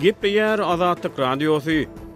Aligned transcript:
Gepleyer 0.00 0.58
Azatlık 0.58 1.18
Radyosu. 1.18 1.70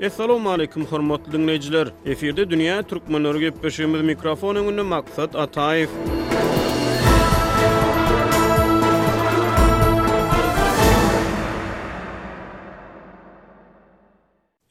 Assalamu 0.07 0.51
alaykum 0.51 0.85
hormatly 0.85 1.33
dinleyijiler. 1.33 1.87
Eferde 2.11 2.43
dünýä 2.51 2.77
türkmenleri 2.91 3.39
gepleşýärmiz 3.47 4.03
mikrofon 4.13 4.57
öňünde 4.63 4.83
maksat 4.93 5.35
Ataýew. 5.45 5.91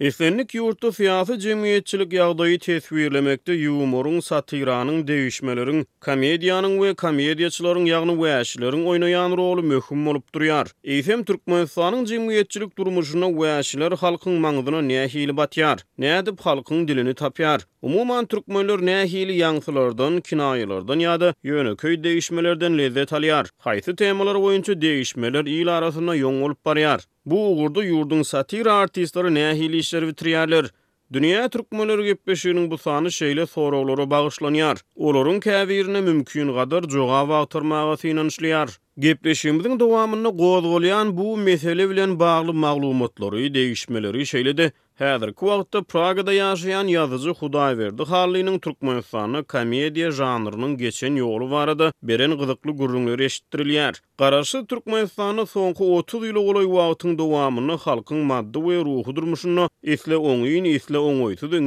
Islenlik 0.04 0.54
yurtu 0.56 0.92
siyasi 0.94 1.40
cemiyetçilik 1.40 2.14
yağdayı 2.14 2.60
tesvirlemekte 2.60 3.54
yumorun, 3.54 4.20
satiranın, 4.20 5.08
değişmelerin, 5.08 5.88
komedianın 6.02 6.82
ve 6.82 6.94
komediyaçıların 6.94 7.86
yağını 7.86 8.24
ve 8.24 8.40
eşilerin 8.42 8.86
oynayan 8.86 9.32
rolu 9.32 9.64
mühüm 9.64 10.08
olup 10.08 10.36
duruyar. 10.36 10.68
Eysem 10.84 11.24
Türkmenistan'ın 11.24 12.06
cemiyetçilik 12.06 12.78
durmuşuna 12.78 13.42
ve 13.42 13.60
eşiler 13.60 13.92
halkın 13.92 14.34
mağdına 14.34 14.82
ne 14.82 15.08
hili 15.08 15.38
batyar, 15.38 15.80
ne 15.98 16.18
edip 16.18 16.42
halkın 16.42 16.88
dilini 16.88 17.14
tapyar. 17.14 17.62
Umuman 17.84 18.26
türkmenler 18.26 18.82
nähili 18.86 19.34
yansylardan, 19.38 20.22
kinayalardan 20.22 21.00
ya 21.00 21.20
da 21.22 21.34
yönü 21.44 21.76
köy 21.76 22.04
değişmelerden 22.04 22.78
lezzet 22.78 23.12
alýar. 23.12 23.46
Haýsy 23.66 23.96
temalar 23.96 24.36
boýunça 24.36 24.76
değişmeler 24.84 25.44
ýyl 25.56 25.72
arasynda 25.72 26.16
ýoň 26.18 26.38
bolup 26.44 26.60
barýar. 26.66 27.02
Bu 27.26 27.42
ugurda 27.52 27.82
ýurdun 27.86 28.24
satir 28.30 28.66
artistleri 28.66 29.34
nähili 29.36 29.78
işleri 29.78 30.06
bitirýärler. 30.10 30.66
Dünya 31.14 31.50
türkmenleri 31.50 32.04
gepleşiginiň 32.06 32.72
bu 32.72 32.78
sany 32.78 33.08
şeýle 33.20 33.46
soraglara 33.48 34.04
bagyşlanýar. 34.16 34.78
Olaryň 34.96 35.40
käbirine 35.50 36.02
mümkin 36.02 36.54
gadar 36.54 36.84
jogap 36.90 37.30
agtarmagy 37.42 37.96
synanşlyar. 38.02 38.70
Gepleşigimiziň 39.00 39.80
dowamyny 39.80 40.28
gowgolýan 40.28 41.18
bu 41.18 41.38
mesele 41.38 41.90
bilen 41.90 42.20
bagly 42.20 42.52
maglumatlary, 42.54 43.54
değişmeleri 43.54 44.22
şeýle 44.34 44.58
de 44.58 44.72
Hedir 44.94 45.34
kuwaqtta 45.34 45.82
Praga 45.84 46.26
da 46.28 46.34
yaşayan 46.34 46.88
yazıcı 46.88 47.30
Huday 47.30 47.78
verdi 47.78 48.02
xarliyinin 48.04 48.60
Türkmenistanı 48.60 49.44
komediya 49.44 50.12
janrının 50.12 50.78
geçen 50.78 51.16
ýoly 51.22 51.50
varada 51.52 51.88
beren 52.12 52.34
qıdıqlı 52.42 52.72
gürrünleri 52.82 53.24
eşittiriliyar. 53.26 53.94
Qarashi 54.20 54.66
Türkmenistanı 54.68 55.46
sonku 55.46 55.98
30 55.98 56.28
ilu 56.28 56.40
olay 56.40 56.68
vaatın 56.76 57.18
doğamını 57.18 57.72
halkyň 57.88 58.22
maddi 58.24 58.60
ve 58.68 58.78
ruhu 58.86 59.16
durmuşunna 59.16 59.70
isle 59.84 60.18
10 60.18 60.34
in 60.34 60.64
isle 60.64 60.98
10 60.98 61.14
in 61.14 61.24
isle 61.32 61.58
10 61.58 61.64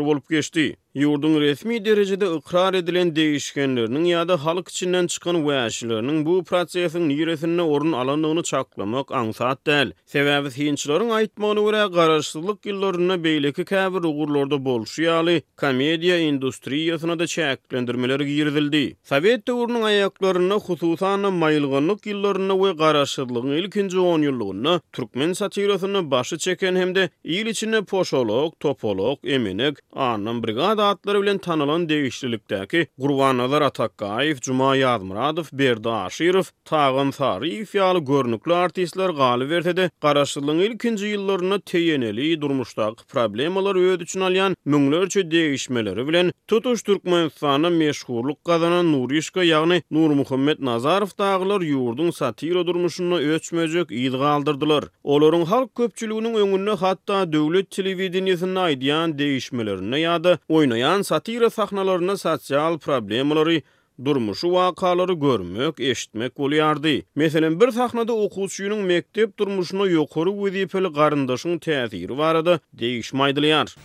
in 0.00 0.06
bolup 0.06 0.32
10 0.32 0.76
Yurdun 0.94 1.40
resmi 1.40 1.84
derecede 1.84 2.26
iqrar 2.36 2.74
edilen 2.74 3.16
değişkenlerinin 3.16 4.04
ya 4.04 4.28
da 4.28 4.44
halk 4.44 4.68
içinden 4.68 5.06
çıkan 5.06 5.36
vəşilerinin 5.36 6.26
bu 6.26 6.44
prosesin 6.44 7.08
niresinde 7.08 7.62
orun 7.62 7.92
alandığını 7.92 8.42
çaklamak 8.42 9.12
ansat 9.12 9.66
del. 9.66 9.92
Sebebi 10.06 10.50
sinçilerin 10.50 11.10
aitmanı 11.10 11.60
vəra 11.60 11.86
qarşılık 11.94 12.66
yıllarına 12.66 13.24
beyleki 13.24 13.62
kəvir 13.62 14.04
uğurlarda 14.06 14.58
yali, 15.02 15.42
komediya 15.56 16.18
industriyasına 16.18 17.18
da 17.18 17.24
çəklendirmeleri 17.24 18.24
girdildi. 18.34 18.96
Sovet 19.04 19.48
uğurunun 19.48 19.82
ayaklarına 19.82 20.56
xususana 20.56 21.30
mayılgınlık 21.30 22.06
yıllarına 22.06 22.54
ve 22.64 22.76
qarşılığın 22.76 23.52
ilkinci 23.56 23.98
10 23.98 24.22
yıllığına 24.22 24.80
Türkmen 24.92 25.32
satirasını 25.32 26.10
başı 26.10 26.38
çeken 26.38 26.76
hem 26.76 26.94
de 26.94 27.10
il 27.24 27.54
poşolog, 27.84 28.54
topolog, 28.60 29.18
eminik, 29.24 29.76
anan 29.96 30.42
brigada 30.44 30.81
adatları 30.82 31.22
bilen 31.22 31.38
tanılan 31.38 31.88
değişlilikdeki 31.88 32.86
Gurbanazar 32.98 33.62
Atakkaev, 33.62 34.36
Cuma 34.36 34.76
Yazmıradov, 34.76 35.44
berda 35.52 35.92
Ashirov, 35.96 36.42
Tağın 36.64 37.10
Sarıyev 37.10 37.66
yalı 37.74 37.98
görnüklü 37.98 38.54
artistler 38.54 39.10
galı 39.10 39.50
vertede 39.50 39.90
Qaraşılın 40.00 40.58
ilkinci 40.58 41.06
yıllarına 41.06 41.58
teyeneli 41.60 42.40
durmuştak 42.40 42.94
problemalar 43.08 43.76
öd 43.92 44.00
üçün 44.00 44.20
alyan 44.20 44.56
münglörçü 44.64 45.30
değişmeleri 45.30 46.08
bilen 46.08 46.32
tutuş 46.46 46.82
türkmen 46.82 47.30
meşhurluk 47.72 48.44
kazanan 48.44 48.92
Nurişka 48.92 49.40
Nuriyşka 49.40 49.82
Nur 49.90 50.10
Muhammed 50.10 50.58
Nazarov 50.60 51.06
dağlar 51.18 51.60
yurdun 51.60 52.10
satiro 52.10 52.66
durmuşunu 52.66 53.18
öçmecek 53.18 53.90
iyid 53.90 54.12
kaldırdılar. 54.12 54.84
Olorun 55.04 55.44
halk 55.44 55.74
köpçülüğünün 55.74 56.34
önünü 56.34 56.70
hatta 56.70 57.32
devlet 57.32 57.70
televizyonu 57.70 58.58
aydiyan 58.60 59.18
değişmelerine 59.18 60.00
ya 60.00 60.24
da 60.24 60.38
oynayan 60.72 61.02
satira 61.02 61.50
sahnalarına 61.50 62.16
sosial 62.16 62.78
problemalary 62.78 63.60
durmuşu 64.04 64.46
wakalary 64.46 65.12
görmek, 65.20 65.80
eşitmek 65.80 66.32
bolýardy. 66.32 67.02
Meselen 67.16 67.60
bir 67.60 67.70
sahnada 67.70 68.12
okuwçynyň 68.12 68.82
mektep 68.86 69.38
durmuşyna 69.38 69.82
ýokary 69.82 70.32
wezipeli 70.44 70.88
garandaşyň 70.92 71.58
täsiri 71.64 72.18
barady, 72.18 72.54
degişmeýdilýär. 72.80 73.76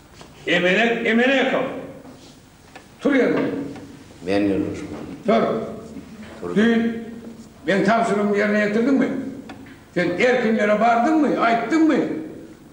emele 0.47 0.86
emelek. 1.12 1.52
Tur 3.02 3.14
ýer. 3.16 3.34
Men 4.26 4.47
Tur. 5.26 5.34
Tur. 6.42 6.56
Dün 6.56 7.02
men 7.68 7.84
tapşyrymy 7.86 8.38
ýerine 8.38 8.59
ýetirdim 8.68 8.92
mi? 9.00 9.09
Sen 9.94 10.09
erkinlere 10.09 10.80
bardın 10.80 11.22
mı? 11.22 11.28
Aýtdın 11.28 11.81
mı? 11.88 12.16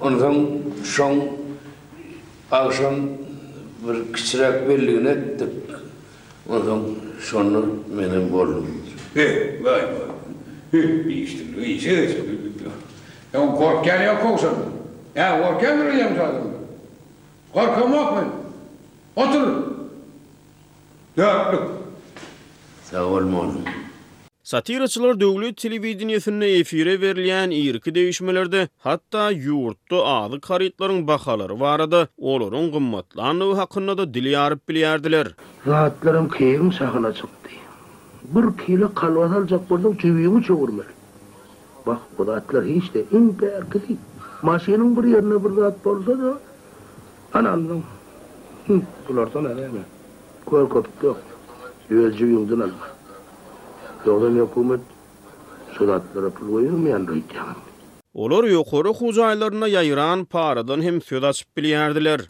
Onun 0.00 0.50
şu 0.84 1.04
akşam 2.52 2.94
bir 3.88 4.12
kiçirek 4.14 4.68
birliğine 4.68 5.10
ettim. 5.10 5.50
Ondan 6.48 6.82
sonra 7.20 7.58
benim 7.98 8.32
borlum. 8.32 8.66
He, 9.14 9.58
vay 9.64 9.72
vay. 9.72 9.82
He, 10.70 10.82
bir 10.88 11.16
iştim, 11.16 11.46
bir 11.56 11.62
işe 11.62 11.96
de 11.96 12.12
çok. 12.16 12.24
Ben 13.34 13.54
korkken 13.56 14.02
yok 14.14 14.22
korksam. 14.22 14.54
Ya 15.14 15.42
korkken 17.52 18.28
Otur. 19.16 19.48
Dörtlük. 21.16 21.60
Sağ 22.90 23.04
Satiraçılar 24.52 25.20
dövlü 25.20 25.54
televiziyonu 25.54 26.44
efire 26.44 27.00
verilen 27.00 27.50
irki 27.50 27.94
değişmelerde 27.94 28.68
hatta 28.78 29.30
yurtta 29.30 29.96
ağlı 30.04 30.40
karitların 30.40 31.06
bakaları 31.06 31.60
vardı. 31.60 32.08
Oların 32.18 32.72
gımmatlarını 32.72 33.54
haqqında 33.54 33.98
da 33.98 34.14
dili 34.14 34.28
yarıp 34.28 34.68
bilyerdiler. 34.68 35.28
Rahatlarım 35.66 36.28
keyim 36.28 36.72
sakınacaktı. 36.72 37.50
Bir 38.24 38.64
kilo 38.66 38.94
kalvan 38.94 39.32
alacak 39.32 39.70
burada 39.70 39.98
cüviyumu 39.98 40.42
çoğurmer. 40.42 40.86
Bak 41.86 41.98
bu 42.18 42.26
rahatlar 42.26 42.64
hiç 42.64 42.94
de 42.94 43.04
imper 43.12 43.62
kedi. 43.72 43.96
bir 44.46 45.04
yerine 45.08 45.44
bir 45.44 45.56
rahat 45.60 45.84
bolsa 45.84 46.18
da 46.18 46.38
anandım. 47.34 47.82
Bunlar 49.08 49.34
da 49.34 49.40
ne 49.42 49.56
değil 49.56 49.68
mi? 49.70 49.84
Korkutuk 50.46 51.04
Doğdan 54.06 54.30
yapılmaz. 54.36 54.80
Sulatlara 55.72 56.30
pul 56.30 56.68
Olur 58.14 58.44
yukarı 58.44 58.88
huzaylarına 58.88 60.24
paradan 60.24 60.82
hem 60.82 61.02
söz 61.02 61.24
açıp 61.24 61.56
bilyerdiler. 61.56 62.20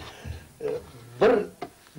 bir 1.21 1.31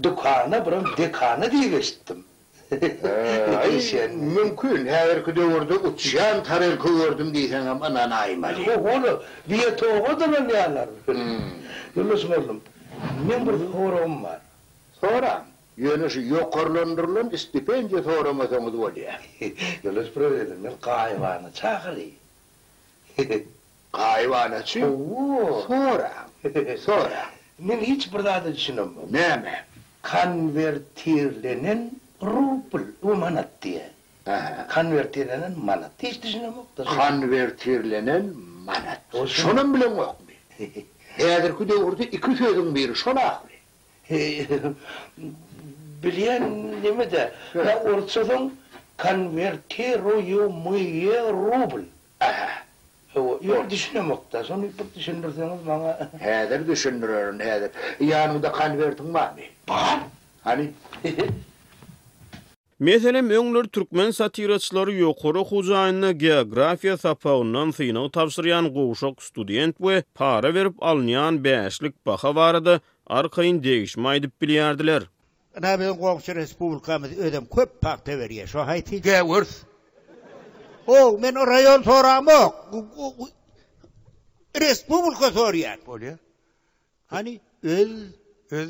dukana, 0.04 0.66
bir 0.66 0.72
dukana 1.04 1.52
diwistim. 1.52 2.26
Ha, 2.70 3.58
ai 3.62 3.82
sen 3.82 4.12
mümkün. 4.18 4.88
Ha, 4.88 4.96
erkä 5.14 5.32
gördük, 5.32 5.82
üç 5.92 6.02
jan 6.10 6.42
tärä 6.44 6.78
kördüm 6.84 7.34
diysen 7.34 7.66
aman 7.66 7.96
anayma. 7.96 8.48
O 8.70 8.90
onu 8.90 9.14
bir 9.50 9.62
tög 9.80 10.02
otan 10.12 10.32
nälar. 10.50 10.88
Yollus 11.96 12.24
boldum. 12.32 12.60
Näme 13.28 13.54
borom 13.74 14.14
Yönü 15.78 16.10
şu 16.10 16.22
yokorlandırılan 16.22 17.30
stipendiye 17.36 18.04
soramasanız 18.04 18.78
var 18.82 18.96
ya. 18.96 19.20
Yolus 19.84 20.14
proyeli, 20.14 20.54
mil 20.54 20.72
kayvana 20.82 21.54
çakırı. 21.54 22.02
kayvana 23.94 24.66
çı? 24.66 24.86
Oo. 24.88 25.62
Sonra, 25.68 26.14
sonra. 26.86 27.26
hiç 27.82 28.14
burada 28.14 28.44
da 28.46 28.90
Konvertirlenen 30.04 31.92
rupl, 32.22 32.78
o 33.04 34.32
Konvertirlenen 34.74 35.60
manat. 35.60 35.92
Hiç 36.00 36.22
düşünüm 36.24 36.54
Konvertirlenen 36.78 38.26
manat. 38.66 39.28
Şunun 39.30 39.74
bile 39.74 39.84
yok 39.84 39.98
mu? 39.98 40.16
Eğer 41.18 41.58
ki 41.58 41.70
de 41.70 42.76
bilýän 46.04 46.44
nimede? 46.84 47.24
Ha 47.54 47.74
urçudun 47.92 48.44
konvertiru 49.04 50.16
ýu 50.34 50.44
myýe 50.66 51.22
rubl. 51.36 51.84
Ha. 52.20 52.50
Ýol 53.16 53.62
düşünmekde, 53.72 54.42
şonu 54.48 54.64
bir 54.64 54.86
düşündirseňiz 55.00 55.62
maňa. 55.70 55.94
Häzir 56.26 56.68
düşündirerin, 56.68 57.40
häzir. 57.40 57.70
Ýanyňda 58.00 58.50
yani 58.50 58.60
konvertiň 58.62 59.14
barmy? 59.14 59.46
Bar. 59.70 60.00
Hani 60.44 60.72
Meselem 62.80 63.30
öňler 63.32 63.68
türkmen 63.72 64.12
satiraçlary 64.12 65.00
ýokary 65.02 65.42
hujaýyna 65.52 66.10
geografiýa 66.24 66.98
sapagynyň 67.06 67.70
syna 67.78 68.04
tapşyrýan 68.16 68.66
gowşak 68.78 69.24
student 69.24 69.78
we 69.78 70.04
para 70.16 70.52
berip 70.56 70.84
alnyan 70.84 71.36
bäşlik 71.46 71.96
baha 72.06 72.36
barady 72.36 72.76
arkayyn 73.10 73.58
degişmeýdip 73.64 74.32
bilýärdiler. 74.42 75.04
Na 75.64 75.78
bilen 75.80 75.94
gowçu 76.04 76.36
respublikamyz 76.42 77.12
ödem 77.28 77.44
köp 77.56 77.72
paqta 77.86 78.14
berýe. 78.22 78.44
Şo 78.52 78.60
haýty. 78.70 78.98
O, 80.96 81.00
men 81.22 81.34
raýon 81.52 81.80
soramok. 81.90 82.54
Respublika 84.66 85.28
soraýar. 85.38 85.80
Hani 87.08 87.34
öz 87.64 87.92
öz 88.52 88.70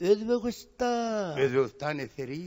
Özbekistan. 0.00 1.38
Özbekistan 1.44 1.98
eseri 1.98 2.40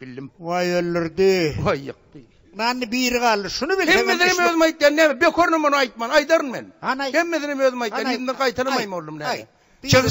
bildim. 0.00 0.30
Vay 0.38 0.66
ellerdi. 0.78 1.32
Vay 1.66 1.78
yıktı. 1.86 2.18
Nan 2.56 2.80
bir 2.92 3.12
galdı. 3.12 3.50
Şunu 3.50 3.78
bil. 3.78 3.86
Hem 3.88 4.06
medrem 4.06 4.38
özüm 4.46 4.62
aytdan 4.62 4.96
ne? 4.96 5.20
Bekornu 5.20 5.58
munu 5.58 5.76
aytman. 5.76 6.10
Aydarın 6.10 6.50
men. 6.50 6.66
Hem 7.12 7.28
medrem 7.28 7.60
özüm 7.60 7.80
aytdan 7.82 8.12
indi 8.12 8.32
kaytarmayım 8.32 8.92
oğlum 8.92 9.18
ne? 9.18 9.46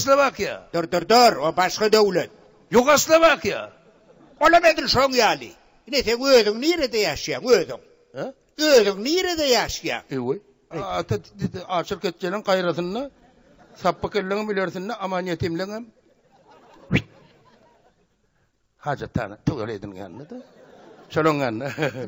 bak 0.07 0.39
ya. 0.39 0.69
dör 0.73 0.91
dur 0.91 1.09
dur. 1.09 2.23
Yugasla 2.71 3.21
bak 3.21 3.45
ya. 3.45 3.71
Olam 4.41 4.65
edil 4.65 4.87
son 4.87 5.11
yali. 5.11 5.51
Nese, 5.87 6.15
u 6.15 6.29
edun, 6.31 6.61
nire 6.61 6.91
de 6.93 6.97
yasya, 6.97 7.41
u 7.41 7.53
edun? 7.55 7.79
Ha? 8.15 8.33
U 8.59 8.63
edun, 8.63 9.03
nire 9.03 9.37
de 9.37 9.43
yasya? 9.45 10.03
E, 10.11 10.17
u? 10.19 10.35
E. 10.35 10.39
A, 10.79 11.03
te, 11.03 11.21
te, 11.21 11.51
te, 11.53 11.59
a, 11.67 11.83
sirketçilen 11.83 12.41
kayrasinna, 12.41 13.11
sapkirlinim 13.75 14.51
ilersinna, 14.51 14.97
aman 14.99 15.25
yetimlinim. 15.31 15.89
Vik! 16.93 17.03
Haca 18.77 19.07
tane, 19.07 19.37
tuk 19.45 19.59
ol 19.61 19.69
edin 19.69 19.91
gani, 19.91 20.19
ne 20.19 20.29
de? 20.29 20.35
nirede 20.35 21.31
gani, 21.43 21.63
he, 21.77 21.89
he, 21.93 22.01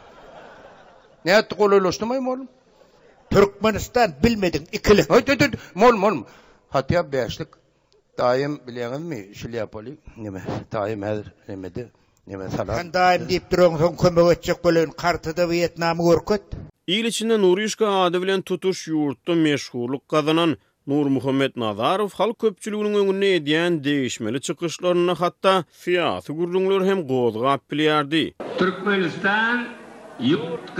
Ne 1.25 1.31
etti 1.37 1.55
kol 1.57 1.71
ölüştü 1.71 2.05
mü 2.05 2.47
Türkmenistan 3.29 4.13
bilmedin 4.23 4.67
ikili. 4.71 5.07
Hayt 5.07 5.29
hayt 5.29 5.41
hayt. 5.41 5.53
Mol 5.75 5.93
mol. 5.97 6.17
Hatiyap 6.69 7.11
beyaşlık. 7.11 7.57
Daim 8.17 8.59
bilyanın 8.67 9.01
mı? 9.01 9.35
Şilyapoli. 9.35 9.97
Neme. 10.17 10.43
Daim 10.71 11.01
her 11.03 11.17
nemedi. 11.47 11.91
nime, 12.27 12.49
salat. 12.49 12.77
Sen 12.77 12.93
daim 12.93 13.29
deyip 13.29 13.51
duruyorsun. 13.51 13.77
Son 13.77 13.95
kömü 13.95 14.21
ötçek 14.29 14.65
bölüyün. 14.65 14.89
Kartıda 14.89 15.49
Vietnam'ı 15.49 16.03
orkut. 16.03 16.41
İl 16.87 17.05
içinde 17.05 17.85
adı 17.87 18.21
bilen 18.21 18.41
tutuş 18.41 18.87
yurtta 18.87 19.33
meşhurluk 19.33 20.09
kazanan 20.09 20.57
Nur 20.87 21.05
Muhammed 21.05 21.51
Nazarov 21.55 22.09
halk 22.15 22.39
köpçülüğünün 22.39 22.93
öňüne 22.93 23.35
ediyen 23.35 23.83
değişmeli 23.83 24.41
çykyşlaryna 24.41 25.15
hatta 25.19 25.63
fiyatı 25.71 26.33
gürlüngler 26.33 26.85
hem 26.89 27.07
gozga 27.07 27.49
appiliyerdi. 27.49 28.33
Türkmenistan 28.57 29.67
yurt 30.19 30.77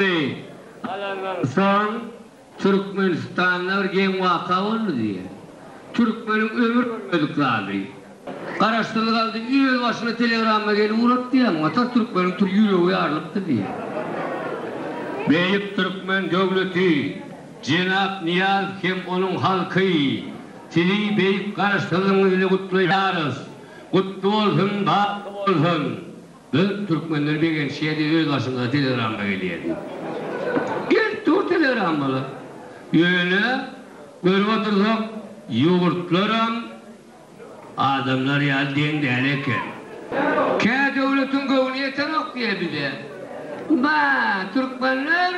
Ne? 0.00 0.34
Sen 1.54 1.86
Türkmenistan'da 2.58 3.84
bir 3.84 3.88
gen 3.92 4.20
vaka 4.20 4.60
diye. 4.96 5.20
Türkmen'in 5.94 6.48
ömür 6.48 6.86
ölmedik 6.86 7.38
abi. 7.38 7.90
Karaştırdı 8.60 9.10
kaldı, 9.12 9.38
yüzyıl 9.50 9.82
başına 9.82 10.14
telegramma 10.16 10.74
diye. 11.32 11.48
Ata 11.64 11.92
Türkmen'in 11.92 12.30
tur 12.32 12.48
yüreği 12.48 12.90
yarlıktı 12.90 13.42
diye. 13.46 13.66
Türkmen 15.76 16.24
Niyaz 18.24 18.64
kim 18.82 18.96
onun 19.08 19.36
halkı, 19.36 19.80
Sili 20.70 21.16
Beyip 21.16 21.56
karaştırdığınızı 21.56 22.48
kutlayarız. 22.48 23.38
Kutlu 23.92 24.28
olsun, 24.36 24.70
bahtlı 24.86 25.54
Öz 26.54 26.68
Türkmenler 26.88 27.42
bir 27.42 27.50
gün 27.52 27.68
şeydi 27.68 28.16
öz 28.16 28.28
başımıza 28.32 28.70
telegram 28.70 29.16
geliyordu. 29.16 29.78
Gel 30.90 31.24
tur 31.24 31.48
telegram 31.48 32.00
bala. 32.00 32.24
görüp 34.24 34.48
oturduk 34.48 35.02
yoğurtlarım 35.50 36.56
adamlar 37.76 38.40
ya 38.40 38.58
den 38.76 39.02
deneke. 39.02 39.54
Kâ 40.64 40.94
devletin 41.02 41.46
kovunu 41.46 41.76
yeter 41.76 42.06
Türkmenler 44.54 45.34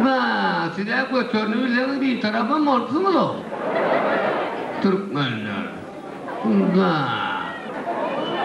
Ama 0.00 0.68
size 0.76 1.04
götürünü 1.12 1.64
bilen 1.64 2.00
bir 2.00 2.20
tarafa 2.20 2.58
morsu 2.58 3.00
mu 3.00 3.14
lo? 3.14 3.36
Türkmenler. 4.82 5.66
Ha. 6.80 7.08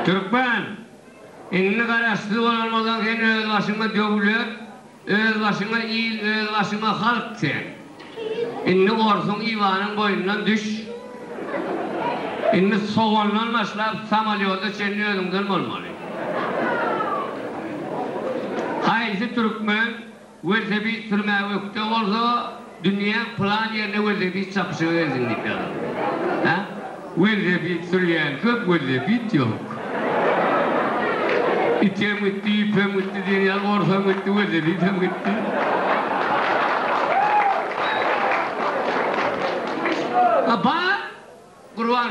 Türkmen. 0.05 0.61
İnni 1.51 1.81
öz 1.83 1.87
başıma 3.49 3.89
dövülür, 3.95 4.45
öz 5.07 5.41
başıma 5.41 5.79
il, 5.79 6.19
öz 6.21 6.53
başıma 6.59 7.21
düş. 10.45 10.81
İnni 12.53 12.79
soğanlan 12.79 13.53
başlar, 13.53 13.95
samaliyoda 14.09 14.65
olmalı. 15.53 15.85
Türkmen, 19.35 19.87
Wese 20.45 20.79
bi 20.85 21.09
tırma 21.09 21.39
wekte 21.53 21.81
dünya 22.83 23.17
plan 23.37 23.73
yerine 23.73 23.95
wese 23.95 24.33
bi 24.33 24.53
çapşı 24.53 24.85
ezinlik 24.85 25.37
ya. 25.47 25.55
Ha? 26.51 26.65
Wese 27.15 27.63
bi 27.63 27.81
tırlayan 27.91 28.33
köp 28.41 28.65
wese 28.65 29.07
bi 29.07 29.37
yok. 29.37 29.47
İçe 31.81 32.13
mütti, 32.13 32.51
ipe 32.61 32.85
mütti, 32.85 33.23
dünya 33.31 33.55
orta 33.55 33.99
mütti, 33.99 34.25
wese 34.25 34.65
bi 34.67 34.81
de 34.81 34.91
mütti. 34.91 35.33
Ba, 40.63 40.75
kurvan 41.75 42.09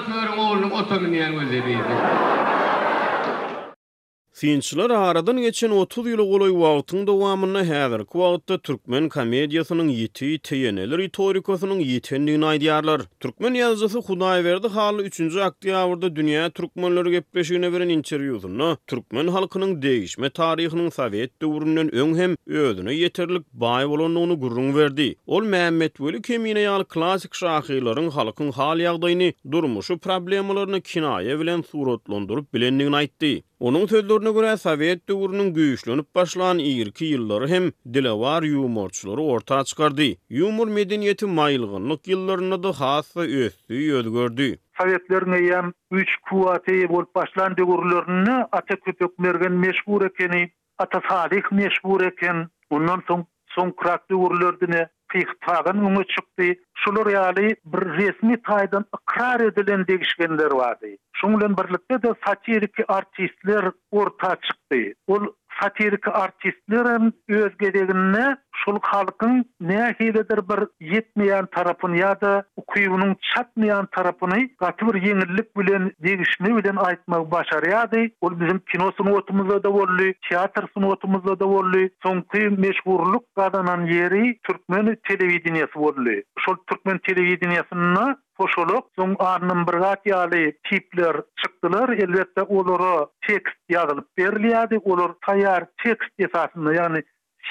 Tinçlar 4.45 4.91
aradan 4.91 5.41
geçen 5.47 5.71
30 5.71 6.07
ýyly 6.07 6.23
golay 6.31 6.51
vaatın 6.61 7.07
dovamını 7.07 7.59
häzir. 7.69 8.05
ku 8.05 8.41
Türkmen 8.63 9.09
komediyasının 9.09 9.89
yeti 9.89 10.39
teyeneler 10.39 10.99
itorikosunun 10.99 11.81
yetenliğin 11.81 12.43
aydiyarlar. 12.43 13.01
Türkmen 13.21 13.55
yazısı 13.55 14.01
Kuday 14.03 14.45
verdi 14.45 14.69
halı 14.69 15.03
3. 15.03 15.21
nji 15.21 15.39
oktýabrda 15.39 16.17
dünya 16.17 16.51
Türkmenleri 16.51 17.11
gepleşiğine 17.11 17.73
verin 17.73 17.89
interiyosunu 17.89 18.79
Türkmen 18.87 19.27
halkının 19.27 19.83
değişme 19.83 20.27
taryhynyň 20.27 20.91
Sowet 20.91 21.43
devurunun 21.43 21.89
öň 21.89 22.19
hem 22.23 22.35
ödünü 22.47 22.91
ýeterlik 22.93 23.45
baý 23.55 23.85
onu 23.85 24.41
gurrun 24.41 24.77
verdi. 24.77 25.15
Ol 25.27 25.43
Mehmet 25.45 26.01
Veli 26.01 26.23
kemine 26.23 26.61
yal 26.61 26.85
klasik 26.85 27.33
şahyrlaryň 27.33 28.09
halkyň 28.11 28.53
hal 28.53 28.79
yağdayini 28.81 29.35
durmuşu 29.53 29.99
problemlarini 29.99 30.81
kinayi 30.83 31.41
bilen 31.41 31.63
suratlandyryp 31.63 32.53
kinayi 32.53 32.79
kinayi 33.09 33.43
Onun 33.61 33.87
sözlerine 33.87 34.32
göre 34.32 34.56
Sovet 34.56 35.08
dövrünün 35.08 35.54
güýçlenip 35.54 36.06
başlanan 36.14 36.58
ýerki 36.62 37.04
ýyllary 37.08 37.49
hem 37.52 37.64
dilewar 37.96 38.42
ýumurçylary 38.49 39.23
ortaga 39.34 39.64
çykardy. 39.70 40.06
Ýumur 40.40 40.68
medeniýeti 40.78 41.26
maýylgynlyk 41.37 42.00
ýyllaryna 42.14 42.58
da 42.64 42.70
has 42.80 43.12
ösdi 43.25 43.75
ýölgördi. 43.84 44.49
Sovetleri 44.80 45.62
3 46.00 46.16
kuwaty 46.32 46.80
bolup 46.94 47.14
başlanan 47.14 47.56
döwürlerini 47.62 48.34
ata 48.61 48.76
köpek 48.88 49.18
mergen 49.18 49.52
meşhur 49.66 50.04
ekeni, 50.11 50.42
ata 50.78 51.00
Salih 51.08 51.52
meşhur 51.52 52.00
eken, 52.11 52.46
ondan 52.70 52.99
soň 53.11 53.25
son 53.56 53.70
krak 53.82 54.11
döwürlerini 54.11 54.87
tih 55.14 55.25
tağın 55.47 55.80
ünü 55.88 56.04
çıktı. 56.06 56.44
Şular 56.75 57.06
yali 57.06 57.56
bir 57.64 57.80
resmi 57.99 58.42
taydan 58.42 58.85
ikrar 59.02 59.40
edilen 59.40 59.87
degişgenler 59.87 60.50
vardı. 60.52 60.87
Şunlun 61.16 61.56
birlikte 61.56 62.02
de 62.02 62.14
satirik 62.26 62.75
artistler 62.88 63.64
orta 63.90 64.37
çıktı. 64.37 64.76
Ol 65.06 65.26
satirik 65.62 66.08
artistlerin 66.08 67.14
özgedeginne 67.28 68.37
şol 68.54 68.78
halkın 68.82 69.44
nähiledir 69.62 70.38
bir 70.50 70.87
yetmeyen 70.94 71.46
tarapını 71.46 71.96
ya 71.99 72.20
da 72.20 72.44
ukuyunun 72.56 73.16
çatmayan 73.34 73.87
tarapını 73.92 74.49
gatı 74.58 74.87
bir 74.87 75.02
yenillik 75.02 75.56
bilen 75.56 75.92
degişme 76.02 76.56
bilen 76.56 76.76
aytmak 76.76 77.30
başaryady. 77.30 78.08
Ol 78.20 78.40
bizim 78.40 78.58
kino 78.58 78.92
sunuwatymyzda 78.96 79.62
da 79.62 79.75
bolly, 79.75 80.14
teatr 80.30 80.64
sunuwatymyzda 80.75 81.40
da 81.40 81.44
son 81.44 81.90
Soňky 82.14 82.49
meşhurluk 82.68 83.25
gadanan 83.37 83.87
yeri 83.87 84.38
türkmen 84.46 84.96
televideniýesi 85.08 85.75
bolly. 85.75 86.23
Şol 86.38 86.56
türkmen 86.66 86.96
televideniýesini 86.96 88.16
koşulup 88.38 88.85
bu 88.99 89.05
arnın 89.19 89.67
bir 89.67 89.73
gat 89.73 90.07
yali 90.07 90.59
tipler 90.71 91.17
çıktılar 91.43 91.88
elbette 91.88 92.43
olur 92.43 93.07
tekst 93.26 93.57
yazılıp 93.69 94.17
berliyadi 94.19 94.79
olur 94.79 95.14
tayar 95.26 95.64
tekst 95.85 96.11
esasında 96.19 96.75
yani 96.75 97.03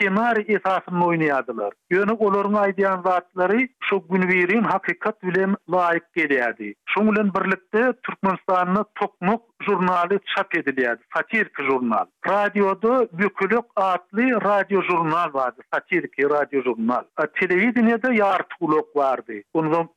senari 0.01 0.45
esasını 0.53 1.05
oynayadılar. 1.05 1.73
Yönü 1.91 2.11
olorun 2.11 2.53
aydiyan 2.53 3.01
zatları 3.03 3.67
şu 3.83 4.05
günü 4.09 4.27
verin 4.33 4.63
hakikat 4.63 5.23
bilen 5.23 5.55
layık 5.71 6.13
geliyadi. 6.13 6.73
Şunulun 6.89 7.31
birlikte 7.33 7.93
Türkmenistan'ı 8.05 8.85
tokmuk 8.95 9.41
jurnali 9.65 10.19
çap 10.35 10.57
ediliyadi. 10.57 11.01
Satirki 11.15 11.63
jurnal. 11.63 12.05
Radyoda 12.29 13.07
bükülük 13.17 13.65
adlı 13.75 14.21
radyo 14.41 14.81
jurnal 14.81 15.33
vardı. 15.33 15.61
Satirki 15.73 16.23
radyo 16.23 16.61
jurnal. 16.63 17.03
E 17.23 17.39
Televizyonda 17.47 18.13
Yartuluk 18.13 18.49
ulok 18.61 18.95
vardı. 18.95 19.33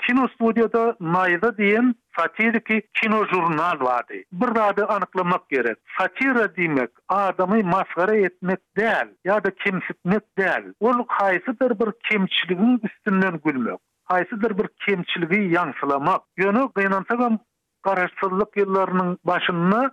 kino 0.06 0.28
studiyada 0.34 0.96
mayda 1.00 1.56
diyen 1.56 1.94
satiriki 2.18 2.82
kino 2.94 3.26
jurnal 3.32 3.80
vardı. 3.80 4.12
Bir 4.32 4.46
rady 4.46 4.82
anıklamak 4.88 5.48
gerek. 5.48 5.76
Satira 5.98 6.48
adamı 7.08 7.62
masgara 7.64 8.16
etmek 8.16 8.58
değil 8.76 9.14
ya 9.24 9.44
da 9.44 9.50
kemsitmek 9.54 10.38
değil. 10.38 10.74
Ol 10.80 11.02
kaysıdır 11.18 11.78
bir 11.80 11.92
kemçiliğin 12.10 12.80
üstünden 12.86 13.40
gülmek. 13.44 13.78
Kaysıdır 14.08 14.58
bir 14.58 14.68
kemçiliği 14.86 15.52
yansılamak. 15.52 16.20
Yönü 16.36 16.72
kıynantagam 16.72 17.38
kararsızlık 17.82 18.56
yıllarının 18.56 19.18
başını 19.24 19.90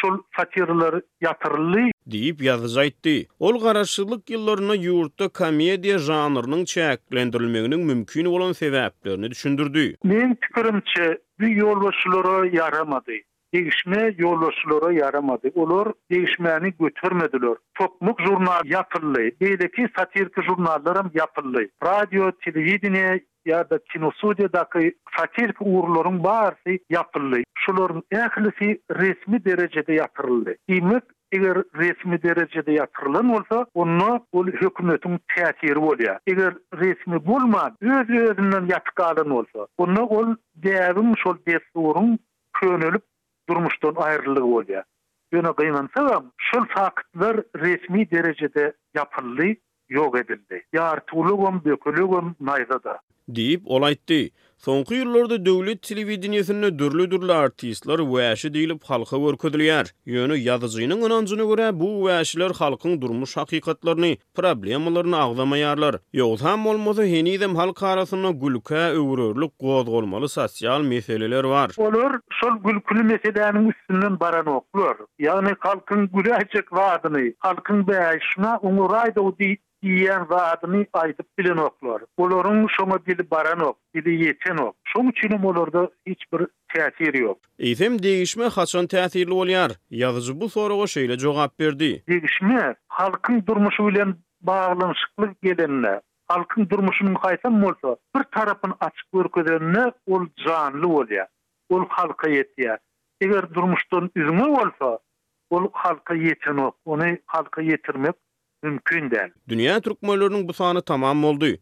şol 0.00 0.18
satirleri 0.36 1.00
yatırlı 1.26 1.82
diýip 2.14 2.42
ýazdy. 2.48 3.14
Ol 3.48 3.58
garaşyklyk 3.64 4.32
ýyllaryna 4.34 4.74
ýurtda 4.86 5.28
komediya 5.40 5.98
janrynyň 6.08 6.62
çäklendirilmeginiň 6.74 7.84
mümkin 7.90 8.28
bolan 8.34 8.52
sebäplerini 8.62 9.30
düşündürdi. 9.34 9.84
Men 10.04 10.34
pikirimçe 10.44 11.18
bu 11.40 11.44
ýolbaşçylara 11.60 12.54
yaramadı 12.60 13.12
Degişme 13.54 14.14
yollaşılara 14.18 14.92
yaramadı. 14.92 15.48
Olur, 15.54 15.86
değişmeni 16.10 16.74
götürmediler. 16.80 17.56
Topluk 17.74 18.20
jurnal 18.22 18.60
yapıldı. 18.64 19.18
Değil 19.40 19.58
ki 19.68 19.88
satirki 19.96 20.42
jurnallarım 20.46 21.10
yapıldı. 21.14 21.62
Radyo, 21.84 22.32
televizyine 22.44 23.20
ya 23.44 23.70
da 23.70 23.78
kinosudiya 23.92 24.52
da 24.52 24.66
ki 24.72 24.94
fakir 25.10 25.52
uğurlarım 25.60 26.24
bağırsi 26.24 26.78
yapırlı. 26.90 27.38
Şuların 27.58 28.02
ehlisi 28.10 28.80
resmi 28.92 29.44
derecede 29.44 29.92
yapırlı. 29.92 30.56
İmit 30.68 31.02
eger 31.32 31.54
resmi 31.56 32.22
derecede 32.22 32.72
yatırılan 32.72 33.28
olsa 33.28 33.66
onu 33.74 34.26
ol 34.32 34.46
hükümetin 34.46 35.20
tehtiri 35.36 35.78
ol 35.78 35.98
Eger 36.26 36.54
resmi 36.74 37.26
bulma, 37.26 37.72
öz 37.80 38.10
özünden 38.10 38.66
yatkalan 38.66 39.30
olsa 39.30 39.66
onu 39.78 40.02
ol 40.02 40.34
değerim 40.56 41.12
şol 41.16 41.36
desturun 41.48 42.18
könülüp 42.52 43.02
durmuştan 43.48 43.94
ayrılı 43.96 44.44
ol 44.44 44.64
ya. 44.68 44.84
Yöne 45.32 45.52
kıymansalam, 45.52 46.30
şol 46.38 46.64
fakitler 46.68 47.36
resmi 47.56 48.10
derecede 48.10 48.72
yapırlı. 48.94 49.56
Yok 49.88 50.18
edildi. 50.18 50.64
Yartuluğum, 50.72 51.64
bökülüğum, 51.64 52.36
nayzada. 52.40 53.00
deyip 53.28 53.62
olaytdi. 53.66 54.30
Sonky 54.58 54.94
yıllarda 54.98 55.46
devlet 55.46 55.82
televizyonyasyny 55.82 56.78
dürlüdürle 56.78 57.32
artistlar 57.32 57.98
wäşi 57.98 58.48
diýilip 58.54 58.80
halka 58.88 59.16
görkezilýär. 59.24 59.90
Ýöne 60.08 60.36
ýazyjynyň 60.40 61.00
ünanjyny 61.08 61.44
görä 61.50 61.66
bu 61.80 61.90
wäşiler 62.08 62.50
halkyň 62.60 62.94
durmuş 63.00 63.36
hakykatlaryny, 63.36 64.16
problemlerini 64.34 65.16
agdama 65.16 65.58
ýarlar. 65.58 65.98
Ýogdan 66.14 66.64
bolmazy 66.64 67.02
heni 67.14 67.34
dem 67.40 67.56
halk 67.56 67.82
arasynda 67.82 68.30
gülkä 68.30 68.80
öwrürlük 69.00 69.52
gozgolmaly 69.60 70.28
sosial 70.28 70.80
meseleler 70.82 71.44
bar. 71.44 71.70
Olar 71.78 72.12
şol 72.40 72.54
gülkül 72.64 73.00
meselelerini 73.02 73.68
üstünden 73.72 74.20
baran 74.20 74.46
oklar. 74.46 74.96
Ýani 75.20 75.52
halkyň 75.60 76.08
güräçek 76.14 76.66
wagdyny, 76.78 77.32
halkyň 77.44 77.84
beýişine 77.88 78.52
umuraýdy 78.68 79.20
diýip 79.40 79.60
ýan 79.84 80.24
wagdyny 80.32 80.86
aýdyp 80.92 81.28
bilen 81.38 81.56
oklar. 81.68 82.00
Olaryň 82.18 82.68
şoma 82.76 82.98
ýetdi 83.14 83.26
baranok, 83.30 83.76
ýetdi 83.96 84.14
ýetenok. 84.26 84.74
Şoň 84.92 85.08
üçin 85.10 85.32
olarda 85.38 85.82
hiç 86.06 86.20
bir 86.32 86.46
täsir 86.74 87.14
ýok. 87.22 87.36
Ýetim 87.60 87.98
degişme 88.02 88.46
haçan 88.50 88.86
täsirli 88.90 89.30
bolýar? 89.30 89.74
Ýagyzy 90.02 90.32
bu 90.40 90.48
soraga 90.48 90.86
şeýle 90.94 91.18
jogap 91.18 91.52
berdi. 91.58 92.02
Degişme 92.08 92.74
halkyň 92.88 93.46
durmuşy 93.46 93.82
bilen 93.86 94.10
baglanyşykly 94.48 95.28
gelenle, 95.46 96.00
halkyň 96.28 96.70
durmuşynyň 96.70 97.14
haýsa 97.24 97.48
bolsa, 97.62 97.96
bir 98.16 98.22
tarapyny 98.36 98.72
açyk 98.80 99.06
görkezenle 99.14 99.84
ol 100.12 100.26
janly 100.44 100.84
bolýar. 100.96 101.26
Ol 101.68 101.82
halka 101.88 102.28
ýetýär. 102.30 102.78
Eger 103.20 103.44
durmuşdan 103.54 104.10
üzüňi 104.20 104.48
bolsa, 104.58 104.98
ol 105.50 105.64
halka 105.72 106.14
ýetenok, 106.14 106.72
ony 106.84 107.16
halka 107.26 107.62
ýetirmek 107.62 108.16
mümkin 108.62 109.10
däl. 109.14 109.30
Dünýä 109.48 109.78
türkmenläriniň 109.86 110.48
bu 110.48 110.52
sany 110.60 110.82
tamam 110.92 111.22
boldy. 111.28 111.54